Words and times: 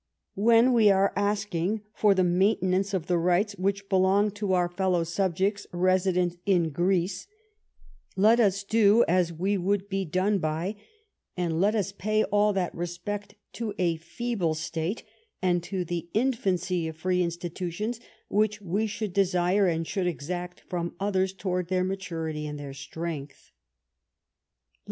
When 0.33 0.73
we 0.73 0.89
are 0.89 1.13
asking 1.15 1.81
for 1.93 2.15
the 2.15 2.23
maintenance 2.23 2.91
of 2.95 3.05
the 3.05 3.19
rights 3.19 3.53
which 3.59 3.87
belong 3.87 4.31
to 4.31 4.53
our 4.53 4.67
fellow 4.67 5.03
subjects 5.03 5.67
resident 5.71 6.37
in 6.43 6.71
Greece, 6.71 7.27
let 8.15 8.39
us 8.39 8.63
do 8.63 9.05
as 9.07 9.31
we 9.31 9.59
would 9.59 9.89
be 9.89 10.03
done 10.05 10.39
by, 10.39 10.75
and 11.37 11.61
let 11.61 11.75
us 11.75 11.91
pay 11.91 12.23
all 12.23 12.51
that 12.53 12.73
respect 12.73 13.35
to 13.53 13.75
a 13.77 13.97
feeble 13.97 14.55
State, 14.55 15.03
and 15.39 15.61
to 15.61 15.85
the 15.85 16.09
infancy 16.15 16.87
of 16.87 16.97
free 16.97 17.21
institutions, 17.21 17.99
which 18.27 18.59
we 18.59 18.87
should 18.87 19.13
desire 19.13 19.67
and 19.67 19.85
should 19.85 20.07
exact 20.07 20.61
from 20.61 20.95
others 20.99 21.31
towards 21.31 21.69
their 21.69 21.83
maturity 21.83 22.47
and 22.47 22.59
their 22.59 22.73
strength. 22.73 23.51